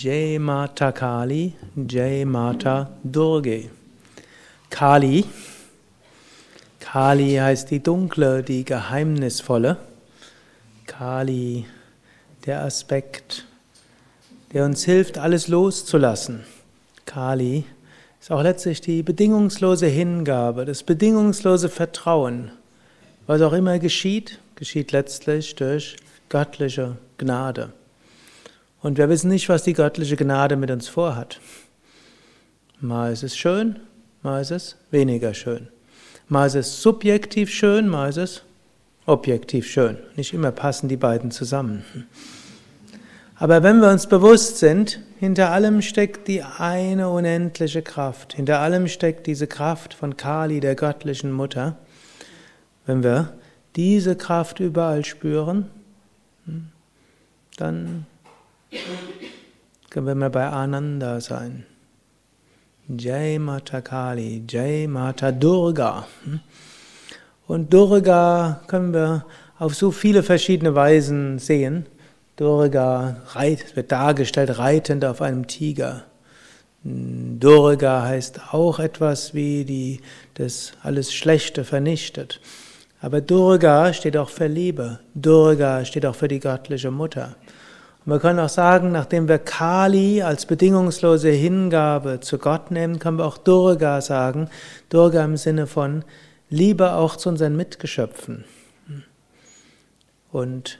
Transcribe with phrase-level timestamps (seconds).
[0.00, 3.68] Jai Mata Kali, Jai Mata Durge.
[4.70, 5.24] Kali.
[6.78, 9.76] Kali heißt die dunkle, die geheimnisvolle.
[10.86, 11.66] Kali,
[12.46, 13.44] der Aspekt,
[14.52, 16.44] der uns hilft, alles loszulassen.
[17.04, 17.64] Kali
[18.20, 22.52] ist auch letztlich die bedingungslose Hingabe, das bedingungslose Vertrauen.
[23.26, 25.96] Was auch immer geschieht, geschieht letztlich durch
[26.28, 27.72] göttliche Gnade.
[28.80, 31.40] Und wir wissen nicht, was die göttliche Gnade mit uns vorhat.
[32.80, 33.80] Mal ist es schön,
[34.22, 35.68] mal ist es weniger schön.
[36.28, 38.42] Mal ist es subjektiv schön, mal ist es
[39.06, 39.96] objektiv schön.
[40.14, 41.84] Nicht immer passen die beiden zusammen.
[43.34, 48.86] Aber wenn wir uns bewusst sind, hinter allem steckt die eine unendliche Kraft, hinter allem
[48.88, 51.76] steckt diese Kraft von Kali, der göttlichen Mutter,
[52.84, 53.34] wenn wir
[53.76, 55.70] diese Kraft überall spüren,
[57.56, 58.06] dann
[59.90, 61.64] können wir mal bei Ananda sein.
[62.88, 66.06] Jai Mata Kali, Jai Mata Durga.
[67.46, 69.24] Und Durga können wir
[69.58, 71.86] auf so viele verschiedene Weisen sehen.
[72.36, 73.16] Durga
[73.74, 76.04] wird dargestellt reitend auf einem Tiger.
[76.84, 80.00] Durga heißt auch etwas wie die
[80.34, 82.40] das alles Schlechte vernichtet.
[83.00, 85.00] Aber Durga steht auch für Liebe.
[85.14, 87.36] Durga steht auch für die göttliche Mutter.
[88.08, 93.26] Wir können auch sagen, nachdem wir Kali als bedingungslose Hingabe zu Gott nehmen, können wir
[93.26, 94.48] auch Durga sagen.
[94.88, 96.06] Durga im Sinne von
[96.48, 98.46] Liebe auch zu unseren Mitgeschöpfen.
[100.32, 100.78] Und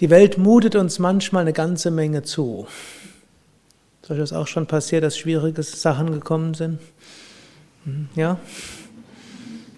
[0.00, 2.66] die Welt mutet uns manchmal eine ganze Menge zu.
[4.08, 6.80] Euch das auch schon passiert, dass schwierige Sachen gekommen sind?
[7.84, 8.40] Hm, ja?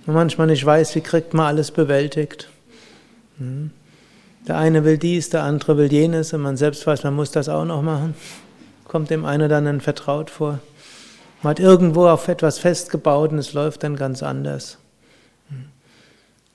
[0.07, 2.49] Und manchmal nicht weiß, wie kriegt man alles bewältigt.
[3.37, 3.71] Hm.
[4.47, 7.49] Der eine will dies, der andere will jenes und man selbst weiß, man muss das
[7.49, 8.15] auch noch machen.
[8.87, 10.59] Kommt dem einen oder anderen vertraut vor.
[11.43, 14.79] Man hat irgendwo auf etwas festgebaut und es läuft dann ganz anders.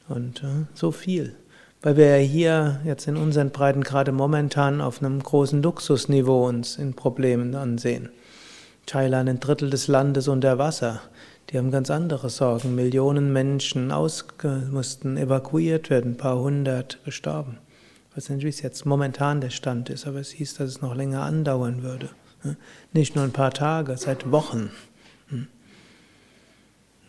[0.08, 1.36] Und äh, so viel.
[1.82, 6.78] Weil wir ja hier jetzt in unseren Breiten gerade momentan auf einem großen Luxusniveau uns
[6.78, 8.10] in Problemen ansehen.
[8.86, 11.02] Thailand, ein Drittel des Landes unter Wasser.
[11.50, 12.76] Die haben ganz andere Sorgen.
[12.76, 13.94] Millionen Menschen
[14.72, 17.58] mussten evakuiert werden, ein paar hundert gestorben.
[18.16, 20.96] Weiß nicht, wie es jetzt momentan der Stand ist, aber es hieß, dass es noch
[20.96, 22.10] länger andauern würde.
[22.94, 24.72] Nicht nur ein paar Tage, seit Wochen.
[25.28, 25.48] Hm.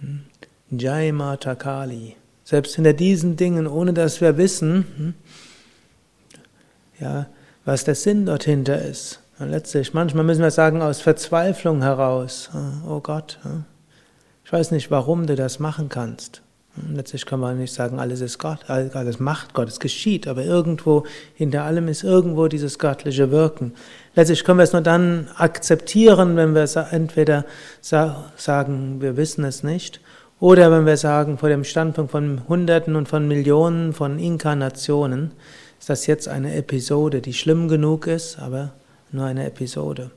[0.00, 0.24] Hm.
[0.70, 2.16] Jai Mata Kali.
[2.42, 5.14] Selbst hinter diesen Dingen, ohne dass wir wissen, hm,
[6.98, 7.26] ja,
[7.64, 9.20] was der Sinn dort hinter ist.
[9.38, 12.50] Letztlich, manchmal müssen wir sagen, aus Verzweiflung heraus,
[12.88, 13.38] oh Gott,
[14.44, 16.42] ich weiß nicht, warum du das machen kannst.
[16.92, 21.04] Letztlich kann man nicht sagen, alles ist Gott, alles macht Gott, es geschieht, aber irgendwo,
[21.34, 23.72] hinter allem ist irgendwo dieses göttliche Wirken.
[24.14, 27.44] Letztlich können wir es nur dann akzeptieren, wenn wir entweder
[27.80, 30.00] sagen, wir wissen es nicht,
[30.38, 35.32] oder wenn wir sagen, vor dem Standpunkt von Hunderten und von Millionen von Inkarnationen,
[35.78, 38.72] ist das jetzt eine Episode, die schlimm genug ist, aber
[39.12, 40.10] nur eine Episode.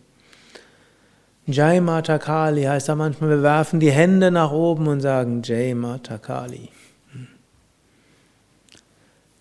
[1.51, 5.73] Jai Mata Kali heißt da manchmal, wir werfen die Hände nach oben und sagen Jai
[5.73, 6.69] Mata Kali.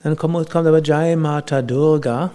[0.02, 2.30] Dann kommt, kommt aber Jai Mata Durga.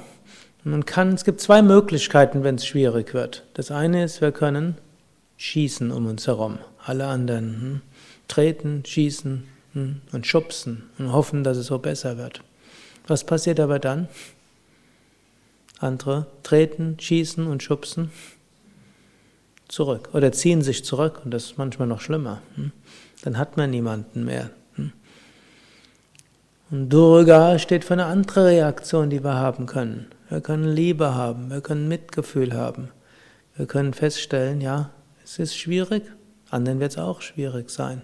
[0.63, 3.45] Man kann, es gibt zwei Möglichkeiten, wenn es schwierig wird.
[3.55, 4.77] Das eine ist, wir können
[5.37, 6.59] schießen um uns herum.
[6.85, 7.81] Alle anderen hm,
[8.27, 12.41] treten, schießen hm, und schubsen und hoffen, dass es so besser wird.
[13.07, 14.07] Was passiert aber dann?
[15.79, 18.11] Andere treten, schießen und schubsen
[19.73, 22.41] zurück oder ziehen sich zurück und das ist manchmal noch schlimmer.
[22.55, 22.71] Hm?
[23.23, 24.51] Dann hat man niemanden mehr.
[24.75, 24.91] Hm?
[26.69, 30.07] Und Durga steht für eine andere Reaktion, die wir haben können.
[30.29, 32.89] Wir können Liebe haben, wir können Mitgefühl haben.
[33.55, 34.91] Wir können feststellen, ja,
[35.23, 36.03] es ist schwierig,
[36.49, 38.03] anderen wird es auch schwierig sein.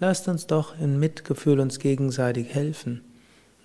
[0.00, 3.02] Lasst uns doch in Mitgefühl uns gegenseitig helfen.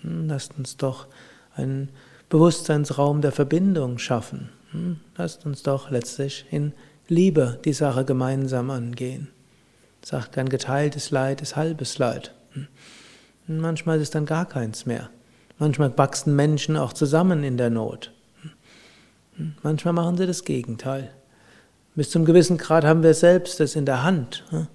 [0.01, 0.27] Hm?
[0.27, 1.07] Lasst uns doch
[1.55, 1.89] einen
[2.29, 4.49] Bewusstseinsraum der Verbindung schaffen.
[5.17, 6.71] Lasst uns doch letztlich in
[7.11, 9.27] Liebe die Sache gemeinsam angehen.
[10.01, 12.33] Sagt, ein geteiltes Leid ist halbes Leid.
[12.55, 12.69] Und
[13.47, 13.59] hm.
[13.59, 15.09] manchmal ist dann gar keins mehr.
[15.59, 18.13] Manchmal wachsen Menschen auch zusammen in der Not.
[19.35, 19.55] Hm.
[19.61, 21.11] Manchmal machen sie das Gegenteil.
[21.95, 24.45] Bis zum gewissen Grad haben wir selbst das in der Hand.
[24.51, 24.67] Hm.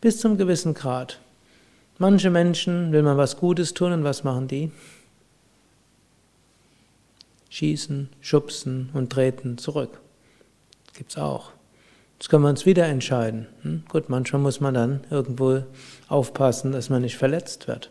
[0.00, 1.20] Bis zum gewissen Grad.
[1.98, 4.72] Manche Menschen will man was Gutes tun und was machen die?
[7.50, 10.00] Schießen, schubsen und treten zurück.
[10.94, 11.57] Gibt es auch.
[12.18, 13.46] Das können wir uns wieder entscheiden.
[13.62, 13.84] Hm?
[13.88, 15.62] Gut, manchmal muss man dann irgendwo
[16.08, 17.90] aufpassen, dass man nicht verletzt wird.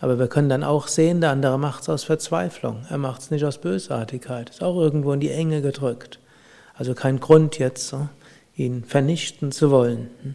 [0.00, 2.84] Aber wir können dann auch sehen, der andere macht es aus Verzweiflung.
[2.90, 4.50] Er macht es nicht aus Bösartigkeit.
[4.50, 6.18] Ist auch irgendwo in die Enge gedrückt.
[6.74, 7.94] Also kein Grund jetzt,
[8.56, 10.34] ihn vernichten zu wollen.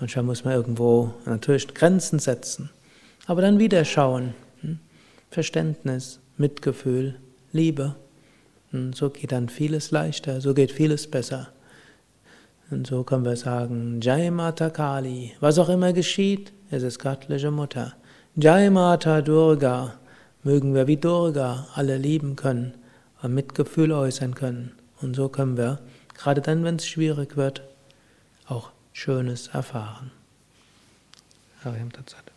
[0.00, 2.70] Manchmal muss man irgendwo natürlich Grenzen setzen,
[3.26, 4.34] aber dann wieder schauen.
[5.30, 7.16] Verständnis, Mitgefühl,
[7.52, 7.94] Liebe.
[8.72, 11.48] Und so geht dann vieles leichter, so geht vieles besser.
[12.70, 17.50] Und so können wir sagen, Jai Mata Kali, was auch immer geschieht, es ist göttliche
[17.50, 17.94] Mutter.
[18.34, 19.94] Jai Mata Durga,
[20.42, 22.74] mögen wir wie Durga alle lieben können
[23.22, 24.72] und Mitgefühl äußern können.
[25.00, 25.80] Und so können wir,
[26.16, 27.62] gerade dann, wenn es schwierig wird,
[28.46, 30.10] auch Schönes erfahren.
[31.64, 32.35] Hariam Tatsat.